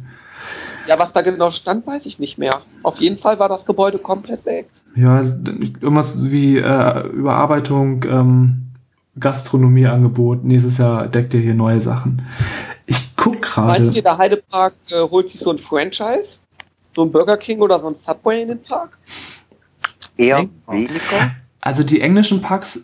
[0.87, 2.61] ja, was da genau stand, weiß ich nicht mehr.
[2.83, 4.67] Auf jeden Fall war das Gebäude komplett weg.
[4.95, 8.59] Ja, irgendwas wie äh, Überarbeitung, ähm,
[9.19, 10.43] Gastronomieangebot.
[10.43, 12.21] Nächstes Jahr deckt ihr hier neue Sachen.
[12.85, 13.12] Ich
[13.53, 14.03] guck Meinst du, gerade.
[14.03, 16.39] der Heidepark äh, holt sich so ein Franchise?
[16.95, 18.97] So ein Burger King oder so ein Subway in den Park?
[20.17, 21.31] Eher weniger.
[21.61, 22.81] Also die englischen Parks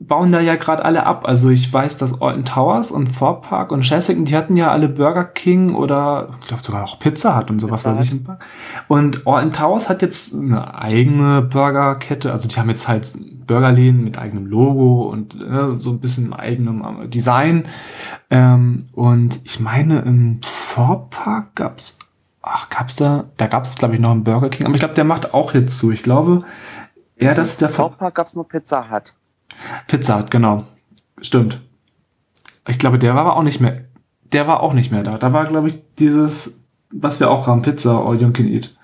[0.00, 1.26] bauen da ja gerade alle ab.
[1.26, 4.88] Also ich weiß, dass Alton Towers und Thorpe Park und Chessington, die hatten ja alle
[4.88, 8.24] Burger King oder ich glaube sogar auch Pizza Hut und sowas Pizza weiß ich im
[8.24, 8.44] Park.
[8.88, 12.32] Und Alton Towers hat jetzt eine eigene Burgerkette.
[12.32, 13.12] Also die haben jetzt halt
[13.46, 17.64] Burgerläden mit eigenem Logo und äh, so ein bisschen eigenem äh, Design.
[18.30, 21.98] Ähm, und ich meine, im Thorpe Park gab's
[22.46, 23.24] Ach, gab's da?
[23.38, 24.66] Da gab es, glaube ich, noch einen Burger King.
[24.66, 25.90] Aber ich glaube, der macht auch jetzt zu.
[25.92, 26.44] Ich glaube,
[27.18, 29.14] ja, das ist der Ver- South Park gab es nur Pizza Hut.
[29.86, 30.64] Pizza Hut, genau.
[31.22, 31.62] Stimmt.
[32.68, 33.84] Ich glaube, der war aber auch nicht mehr.
[34.30, 35.16] Der war auch nicht mehr da.
[35.16, 38.76] Da war, glaube ich, dieses, was wir auch haben, Pizza All You Can Eat.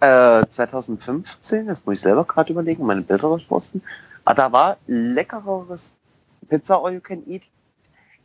[0.00, 3.82] Äh, 2015, das muss ich selber gerade überlegen, meine Bilder durchforsten.
[4.24, 5.92] Aber da war leckereres
[6.48, 7.42] Pizza All You Can Eat.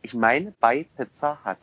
[0.02, 1.56] Ich meine bei Pizza Hut.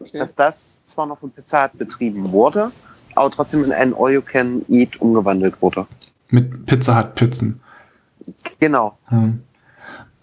[0.00, 0.18] Okay.
[0.18, 2.70] Dass das zwar noch von Pizza Hut betrieben wurde,
[3.14, 5.86] aber trotzdem in ein All You Can Eat umgewandelt wurde.
[6.28, 7.60] Mit Pizza Hut Pizzen.
[8.60, 8.98] Genau.
[9.06, 9.42] Hm.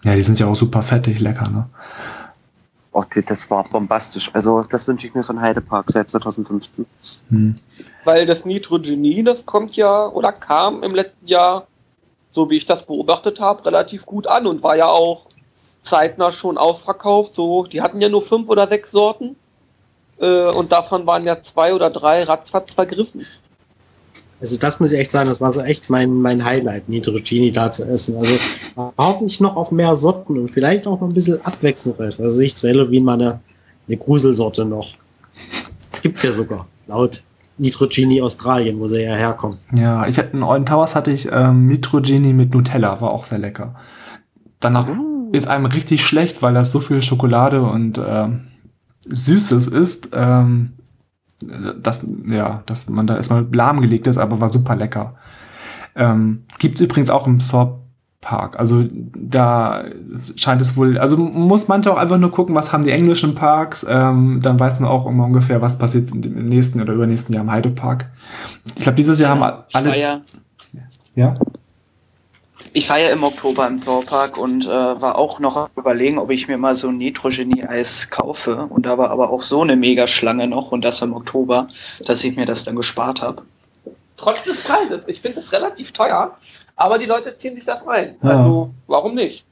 [0.04, 1.68] Ja, die sind ja auch super fettig lecker, ne?
[2.98, 4.30] Oh, das war bombastisch.
[4.32, 6.86] Also das wünsche ich mir von Heidepark seit 2015.
[7.28, 7.58] Hm.
[8.04, 11.66] Weil das Nitrogenie, das kommt ja oder kam im letzten Jahr,
[12.32, 15.26] so wie ich das beobachtet habe, relativ gut an und war ja auch
[15.82, 17.34] zeitnah schon ausverkauft.
[17.34, 19.36] So, die hatten ja nur fünf oder sechs Sorten
[20.18, 23.26] äh, und davon waren ja zwei oder drei ratzfatz vergriffen.
[24.40, 27.70] Also das muss ich echt sagen, das war so echt mein, mein Highlight, Nitrogeni da
[27.70, 28.16] zu essen.
[28.16, 28.34] Also
[28.98, 32.20] hoffe ich noch auf mehr Sorten und vielleicht auch noch ein bisschen abwechslungsreich.
[32.20, 33.40] Also ich zu Halloween mal eine,
[33.88, 34.94] eine Gruselsorte noch.
[36.02, 37.22] Gibt's ja sogar, laut
[37.58, 39.58] Nitrogeni Australien, wo sie ja herkommen.
[39.74, 43.38] Ja, ich hatte in Alton Towers hatte ich ähm, Nitrogeni mit Nutella, war auch sehr
[43.38, 43.74] lecker.
[44.60, 44.88] Danach
[45.32, 48.48] ist einem richtig schlecht, weil das so viel Schokolade und ähm,
[49.06, 50.72] Süßes ist, ähm,
[51.40, 55.16] dass, ja, dass man da erstmal lahmgelegt ist, aber war super lecker.
[55.94, 57.86] Ähm, gibt übrigens auch im Thorpe
[58.26, 58.58] Park.
[58.58, 59.84] Also da
[60.36, 63.86] scheint es wohl, also muss man auch einfach nur gucken, was haben die englischen Parks,
[63.88, 67.50] ähm, dann weiß man auch immer ungefähr, was passiert im nächsten oder übernächsten Jahr im
[67.52, 68.10] Heidepark.
[68.74, 69.96] Ich glaube, dieses Jahr haben Ich war alle.
[70.00, 70.20] ja,
[71.14, 71.34] Ja?
[72.76, 76.46] Ich war ja im Oktober im Thorpark und äh, war auch noch überlegen, ob ich
[76.46, 78.66] mir mal so ein Nitrogenie-Eis kaufe.
[78.68, 81.68] Und da war aber auch so eine Megaschlange noch und das im Oktober,
[82.04, 83.44] dass ich mir das dann gespart habe.
[84.18, 85.00] Trotz des Preises.
[85.06, 86.36] Ich finde es relativ teuer,
[86.76, 88.16] aber die Leute ziehen sich das rein.
[88.22, 88.36] Ja.
[88.36, 89.46] Also, warum nicht?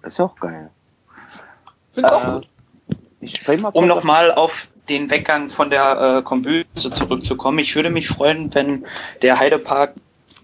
[0.00, 0.70] Das ist ja auch geil.
[1.92, 2.48] Finde ich auch Äh, gut.
[3.20, 7.90] Ich spreche mal Um nochmal auf den Weggang von der äh, Kombüse zurückzukommen, ich würde
[7.90, 8.86] mich freuen, wenn
[9.20, 9.92] der Heidepark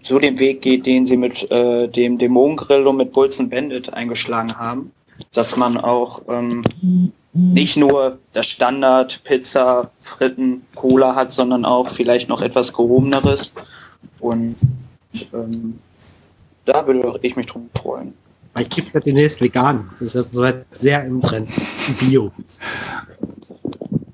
[0.07, 4.57] so den Weg geht, den sie mit äh, dem Dämonengrill und mit Bulls Bandit eingeschlagen
[4.57, 4.91] haben,
[5.33, 6.63] dass man auch ähm,
[7.33, 13.53] nicht nur das Standard Pizza, Fritten, Cola hat, sondern auch vielleicht noch etwas gehobeneres.
[14.19, 14.55] Und
[15.33, 15.79] ähm,
[16.65, 18.13] da würde ich mich drum freuen.
[18.69, 19.87] Gibt es ja demnächst vegan.
[19.91, 21.47] Das ist ja seit sehr im Trend.
[21.99, 22.31] Bio.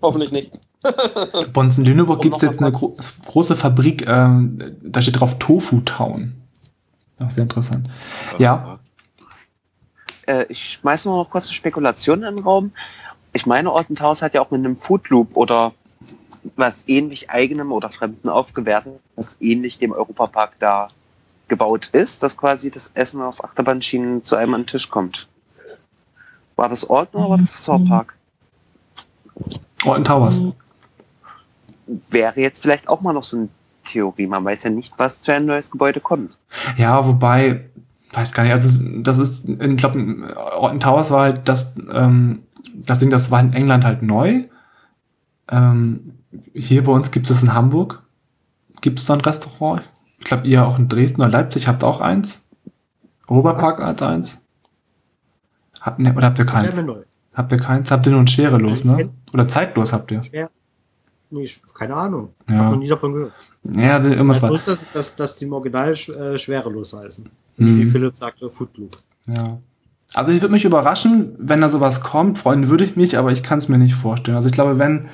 [0.01, 0.51] Hoffentlich nicht.
[0.83, 6.33] In Lüneburg gibt es jetzt eine gro große Fabrik, ähm, da steht drauf Tofu Town.
[7.23, 7.89] Auch sehr interessant.
[8.37, 8.79] Ja.
[10.25, 12.71] Äh, ich schmeiße noch kurz eine Spekulation in den Raum.
[13.31, 15.73] Ich meine, Ortenthaus hat ja auch mit einem Food Loop oder
[16.55, 20.89] was ähnlich eigenem oder fremden aufgewertet, was ähnlich dem Europapark da
[21.47, 25.27] gebaut ist, dass quasi das Essen auf Achterbahnschienen zu einem an den Tisch kommt.
[26.55, 28.15] War das Orten oder war das Zollpark?
[29.85, 30.39] Orten Towers.
[32.09, 33.49] Wäre jetzt vielleicht auch mal noch so eine
[33.85, 34.27] Theorie.
[34.27, 36.37] Man weiß ja nicht, was für ein neues Gebäude kommt.
[36.77, 37.65] Ja, wobei,
[38.11, 38.69] weiß gar nicht, also
[39.01, 42.43] das ist, ich glaube, Orten Towers war halt das, ähm,
[42.75, 44.45] das Ding, das war in England halt neu.
[45.49, 46.13] Ähm,
[46.53, 48.03] hier bei uns gibt es in Hamburg.
[48.81, 49.83] Gibt es da ein Restaurant?
[50.19, 52.41] Ich glaube, ihr auch in Dresden oder Leipzig habt auch eins.
[53.27, 54.39] Oberpark hat eins.
[55.81, 56.75] Habt, ne, oder habt ihr keins?
[57.33, 57.91] Habt ihr keins?
[57.91, 59.09] Habt ihr nur ein Schwerelos, ne?
[59.33, 60.23] Oder zeitlos habt ihr?
[60.23, 60.49] Schwer.
[61.33, 62.29] Nee, keine Ahnung.
[62.47, 62.53] Ja.
[62.53, 63.33] Ich habe noch nie davon gehört.
[63.63, 64.51] Ja, immer Ich was.
[64.51, 67.25] wusste, dass, dass, dass die im Original äh, schwerelos heißen.
[67.57, 67.79] Mhm.
[67.79, 68.91] Wie Philipp sagte, Footloop.
[69.25, 69.57] Ja.
[70.13, 72.37] Also ich würde mich überraschen, wenn da sowas kommt.
[72.37, 74.35] Freuen würde ich mich, aber ich kann es mir nicht vorstellen.
[74.37, 75.07] Also ich glaube, wenn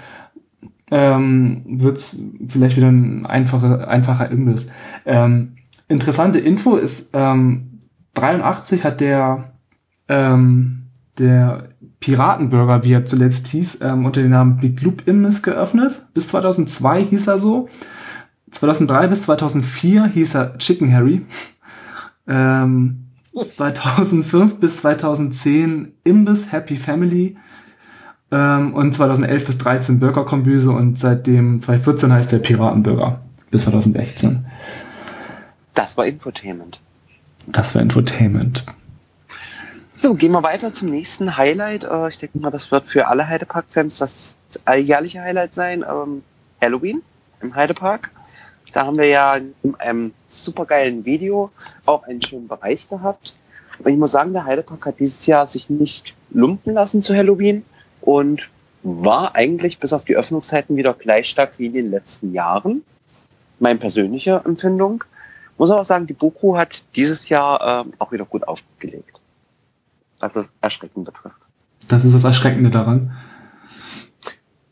[0.92, 4.70] ähm, wird's vielleicht wieder ein einfacher, einfacher Imbiss.
[5.06, 5.56] Ähm,
[5.88, 7.80] interessante Info ist, ähm,
[8.16, 9.52] 83 hat der,
[10.10, 11.69] ähm, der
[12.00, 16.06] Piratenburger, wie er zuletzt hieß, ähm, unter dem Namen Big Loop Imbiss geöffnet.
[16.14, 17.70] Bis 2002 hieß er so.
[18.52, 21.26] 2003 bis 2004 hieß er Chicken Harry.
[22.28, 23.06] Ähm,
[23.44, 27.38] 2005 bis 2010 Imbiss Happy Family
[28.32, 34.46] ähm, und 2011 bis 13 Burgerkombüse und seitdem 2014 heißt der Piratenburger bis 2016.
[35.74, 36.80] Das war Infotainment.
[37.48, 38.66] Das war Infotainment.
[40.02, 41.84] So, gehen wir weiter zum nächsten Highlight.
[41.84, 45.84] Äh, ich denke mal, das wird für alle Heidepark-Fans das alljährliche Highlight sein.
[45.84, 46.24] Ähm,
[46.62, 47.02] Halloween
[47.42, 48.10] im Heidepark.
[48.72, 51.52] Da haben wir ja in einem supergeilen Video
[51.86, 53.36] auch einen schönen Bereich gehabt.
[53.80, 57.66] Und ich muss sagen, der Heidepark hat dieses Jahr sich nicht lumpen lassen zu Halloween
[58.00, 58.48] und
[58.84, 62.86] war eigentlich bis auf die Öffnungszeiten wieder gleich stark wie in den letzten Jahren.
[63.60, 65.04] Meine persönliche Empfindung.
[65.58, 69.19] Muss aber sagen, die Boku hat dieses Jahr ähm, auch wieder gut aufgelegt.
[70.20, 71.38] Was das Erschrecken betrifft.
[71.88, 73.16] Das ist das Erschreckende daran.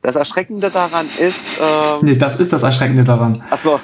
[0.01, 3.43] Das Erschreckende daran ist, ähm, Nee, das ist das Erschreckende daran.
[3.49, 3.79] Achso.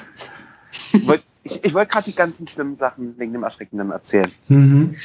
[0.91, 4.31] Ich wollte ich wollt gerade die ganzen schlimmen Sachen wegen dem Erschreckenden erzählen.
[4.47, 4.95] Mhm.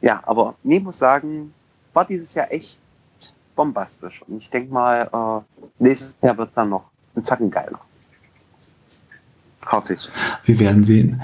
[0.00, 1.52] Ja, aber nee, muss sagen,
[1.92, 2.78] war dieses Jahr echt
[3.54, 4.22] bombastisch.
[4.26, 7.80] Und ich denke mal, äh, nächstes Jahr wird dann noch ein Zacken geiler.
[9.70, 10.08] Hoffe ich.
[10.44, 11.22] Wir werden sehen.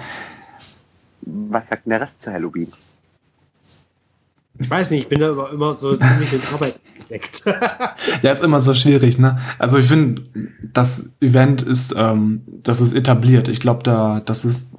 [1.23, 2.68] Was sagt denn der Rest zu Halloween?
[4.62, 7.44] Ich weiß nicht, ich bin da immer, immer so ziemlich in Arbeit entdeckt.
[8.22, 9.38] Ja, ist immer so schwierig, ne?
[9.59, 10.22] Also ich finde,
[10.72, 13.48] das Event ist, ähm, das ist etabliert.
[13.48, 14.75] Ich glaube, da, das ist,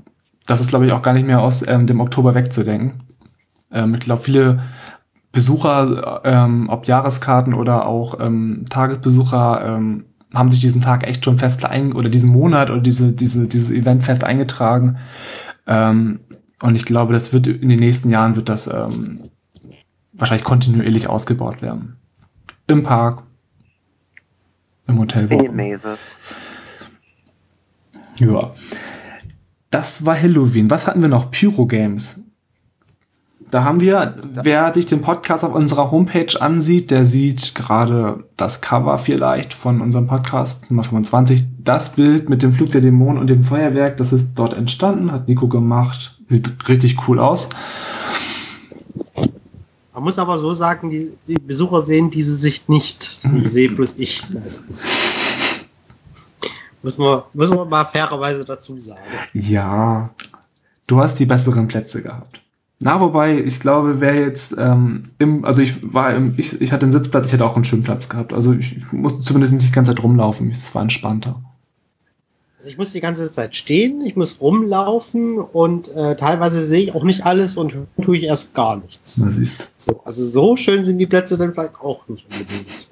[0.46, 3.04] das ist, glaube ich, auch gar nicht mehr aus ähm, dem Oktober wegzudenken.
[3.72, 4.64] Ähm, ich glaube, viele
[5.32, 11.38] Besucher, ähm, ob Jahreskarten oder auch ähm, Tagesbesucher, ähm, haben sich diesen Tag echt schon
[11.38, 14.98] fest ein oder diesen Monat oder diese, diese, dieses Event fest eingetragen.
[15.68, 16.20] Ähm,
[16.62, 19.30] und ich glaube, das wird in den nächsten Jahren wird das ähm,
[20.14, 21.98] wahrscheinlich kontinuierlich ausgebaut werden.
[22.68, 23.24] Im Park,
[24.88, 25.32] im Hotel.
[25.32, 25.56] In den.
[25.56, 26.12] Mazes.
[28.18, 28.52] Ja.
[29.70, 30.70] Das war Halloween.
[30.70, 31.32] Was hatten wir noch?
[31.32, 32.20] Pyro Games.
[33.50, 38.62] Da haben wir, wer sich den Podcast auf unserer Homepage ansieht, der sieht gerade das
[38.62, 41.44] Cover vielleicht von unserem Podcast Nummer 25.
[41.60, 45.28] Das Bild mit dem Flug der Dämonen und dem Feuerwerk, das ist dort entstanden, hat
[45.28, 46.20] Nico gemacht.
[46.30, 47.50] Sieht richtig cool aus.
[49.94, 53.24] Man muss aber so sagen, die, die Besucher sehen diese Sicht nicht.
[53.24, 54.90] Die sehe bloß ich meistens.
[56.82, 59.02] Müssen wir, müssen wir mal fairerweise dazu sagen.
[59.34, 60.10] Ja,
[60.88, 62.42] du hast die besseren Plätze gehabt.
[62.82, 66.84] Na, wobei, ich glaube, wer jetzt ähm, im, also ich war im, ich, ich hatte
[66.84, 68.34] einen Sitzplatz, ich hatte auch einen schönen Platz gehabt.
[68.34, 70.52] Also ich musste zumindest nicht die ganze Zeit rumlaufen.
[70.52, 71.42] Es war entspannter.
[72.64, 76.96] Also ich muss die ganze Zeit stehen, ich muss rumlaufen und äh, teilweise sehe ich
[76.96, 79.18] auch nicht alles und tue ich erst gar nichts.
[79.18, 79.68] Na siehst.
[79.80, 82.88] So, also so schön sind die Plätze dann vielleicht auch nicht unbedingt.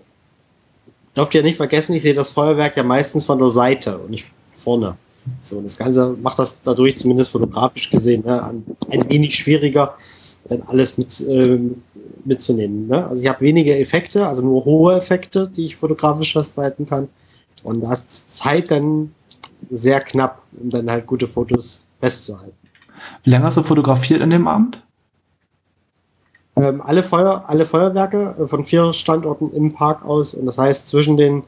[1.16, 4.26] Dürft ihr nicht vergessen, ich sehe das Feuerwerk ja meistens von der Seite und nicht
[4.58, 4.98] vorne.
[5.42, 9.96] So, und das Ganze macht das dadurch zumindest fotografisch gesehen ne, ein, wenig schwieriger,
[10.50, 11.82] denn alles mit, ähm,
[12.26, 12.90] mitzunehmen.
[12.90, 13.08] Ne?
[13.08, 17.08] Also ich habe wenige Effekte, also nur hohe Effekte, die ich fotografisch festhalten kann.
[17.64, 19.14] Und da ist Zeit dann
[19.70, 22.56] sehr knapp, um dann halt gute Fotos festzuhalten.
[23.24, 24.82] Wie lange hast du fotografiert an dem Abend?
[26.56, 30.34] Ähm, alle, Feuer, alle Feuerwerke äh, von vier Standorten im Park aus.
[30.34, 31.44] Und das heißt, zwischen den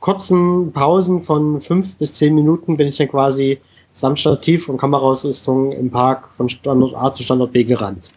[0.00, 3.60] kurzen Pausen von fünf bis zehn Minuten bin ich dann quasi
[3.94, 8.10] samt Stativ und Kameraausrüstung im Park von Standort A zu Standort B gerannt.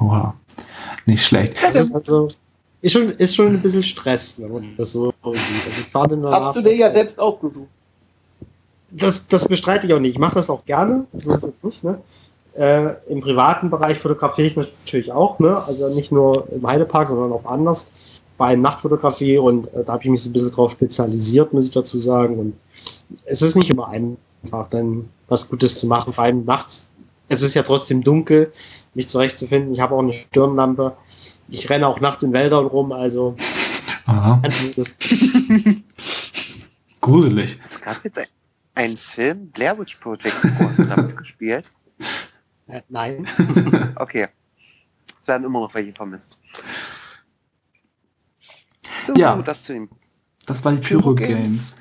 [0.00, 0.34] Oha,
[1.06, 1.56] nicht schlecht.
[1.62, 2.28] Das ist also
[2.86, 5.92] ist schon, ist schon ein bisschen Stress, wenn man das so sieht.
[5.92, 7.68] Also Hast du dir ja selbst ausgesucht?
[8.92, 10.12] Das, das bestreite ich auch nicht.
[10.12, 11.04] Ich mache das auch gerne.
[11.20, 12.00] So ist nicht, ne?
[12.54, 15.64] Äh, Im privaten Bereich fotografiere ich natürlich auch, ne?
[15.64, 17.88] Also nicht nur im Heidepark, sondern auch anders.
[18.38, 21.72] Bei Nachtfotografie und äh, da habe ich mich so ein bisschen drauf spezialisiert, muss ich
[21.72, 22.38] dazu sagen.
[22.38, 22.56] Und
[23.24, 26.90] es ist nicht immer einfach, dann was Gutes zu machen, vor allem nachts.
[27.28, 28.52] Es ist ja trotzdem dunkel,
[28.94, 29.74] mich zurechtzufinden.
[29.74, 30.96] Ich habe auch eine Stirnlampe.
[31.48, 33.36] Ich renne auch nachts in Wäldern rum, also.
[34.06, 34.42] Aha.
[37.00, 37.60] Gruselig.
[37.64, 38.26] Es gab jetzt ein,
[38.74, 41.70] ein Film, Blair Witch Project, wo hast du damit gespielt?
[42.68, 43.24] Äh, nein.
[43.96, 44.28] okay.
[45.20, 46.40] Es werden immer noch welche vermisst.
[49.06, 49.36] So, ja.
[49.42, 49.88] Das zu ihm.
[50.46, 51.36] Das waren die Pyro, Pyro Games.
[51.36, 51.76] Games.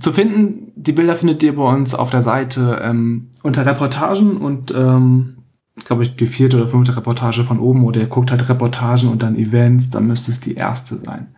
[0.00, 4.70] Zu finden, die Bilder findet ihr bei uns auf der Seite ähm, unter Reportagen und
[4.72, 5.37] ähm,
[5.84, 9.22] glaube ich, die vierte oder fünfte Reportage von oben oder ihr guckt halt Reportagen und
[9.22, 11.28] dann Events, dann müsste es die erste sein.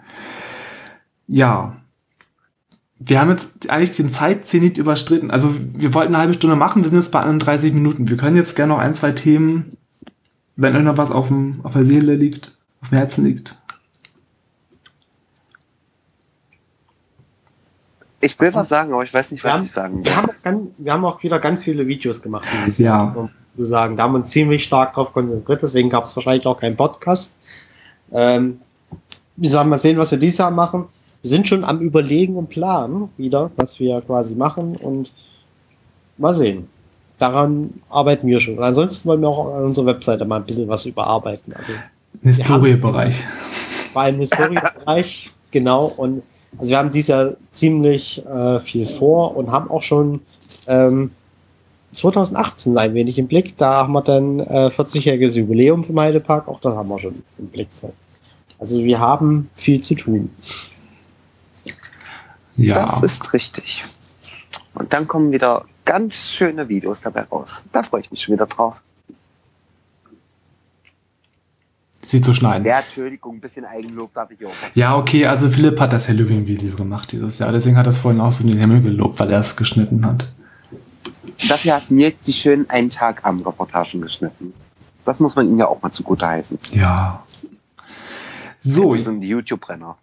[1.27, 1.77] Ja.
[2.99, 5.31] Wir haben jetzt eigentlich den Zeitzenit überstritten.
[5.31, 8.09] Also wir wollten eine halbe Stunde machen, wir sind jetzt bei 31 Minuten.
[8.09, 9.77] Wir können jetzt gerne noch ein, zwei Themen,
[10.57, 13.57] wenn euch noch was auf, dem, auf der Seele liegt, auf dem Herzen liegt.
[18.23, 20.05] Ich will was sagen, aber ich weiß nicht, was haben, ich sagen will.
[20.05, 22.47] Wir haben, ganz, wir haben auch wieder ganz viele Videos gemacht.
[22.77, 22.85] Ja.
[22.85, 23.97] Jahr zu sagen.
[23.97, 27.35] Da haben wir uns ziemlich stark darauf konzentriert, deswegen gab es wahrscheinlich auch keinen Podcast.
[28.13, 28.61] Ähm,
[29.37, 30.87] wir sagen mal sehen, was wir dieses Jahr machen.
[31.23, 35.13] Wir sind schon am Überlegen und Planen wieder, was wir quasi machen und
[36.19, 36.69] mal sehen.
[37.19, 38.57] Daran arbeiten wir schon.
[38.57, 41.53] Und ansonsten wollen wir auch an unserer Webseite mal ein bisschen was überarbeiten.
[41.55, 41.73] Also,
[42.23, 43.23] Historiebereich.
[43.93, 45.87] Beim Historiebereich, genau.
[45.97, 46.23] Und
[46.59, 50.21] also wir haben dieses Jahr ziemlich äh, viel vor und haben auch schon
[50.67, 51.11] ähm,
[51.93, 53.57] 2018 ein wenig im Blick.
[53.57, 56.49] Da haben wir dann äh, 40-jähriges Jubiläum vom Heidepark.
[56.49, 57.69] Auch das haben wir schon im Blick.
[58.59, 60.31] Also wir haben viel zu tun.
[62.57, 62.87] Ja.
[62.87, 63.85] Das ist richtig.
[64.75, 67.65] Und dann kommen wieder ganz schöne Videos dabei raus.
[67.73, 68.77] Da freue ich mich schon wieder drauf.
[72.03, 72.67] Sie zu schneiden.
[72.67, 74.51] Ja, Entschuldigung, ein bisschen Eigenlob darf ich auch.
[74.75, 77.53] Ja, okay, also Philipp hat das Halloween-Video gemacht dieses Jahr.
[77.53, 80.05] Deswegen hat er es vorhin auch so in den Himmel gelobt, weil er es geschnitten
[80.05, 80.27] hat.
[81.49, 84.53] Dafür hat Mirk die schönen einen Tag am Reportagen geschnitten.
[85.05, 86.59] Das muss man ihm ja auch mal zugute heißen.
[86.73, 87.25] Ja.
[88.59, 88.95] So.
[88.95, 89.97] Wir sind die YouTube-Brenner.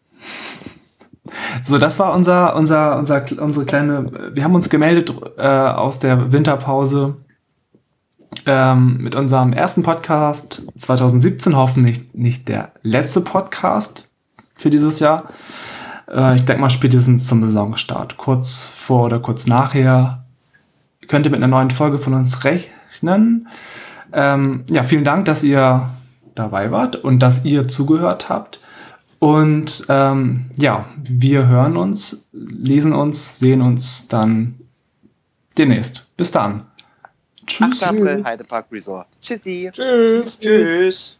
[1.63, 4.31] So, das war unser, unser, unser, unsere kleine.
[4.33, 7.17] Wir haben uns gemeldet äh, aus der Winterpause
[8.45, 11.55] ähm, mit unserem ersten Podcast 2017.
[11.55, 14.07] Hoffentlich nicht der letzte Podcast
[14.55, 15.29] für dieses Jahr.
[16.09, 18.17] Äh, ich denke mal spätestens zum Saisonstart.
[18.17, 20.25] Kurz vor oder kurz nachher
[21.07, 23.47] könnt ihr mit einer neuen Folge von uns rechnen.
[24.13, 25.89] Ähm, ja, vielen Dank, dass ihr
[26.35, 28.59] dabei wart und dass ihr zugehört habt.
[29.19, 34.59] Und ähm, ja, wir hören uns, lesen uns, sehen uns dann
[35.57, 36.05] demnächst.
[36.17, 36.67] Bis dann.
[37.47, 37.81] Tschüss.
[37.81, 37.89] 8.
[37.89, 39.07] April Heidepark Resort.
[39.21, 39.71] Tschüssi.
[39.73, 40.39] Tschüss.
[40.39, 41.17] Tschüss.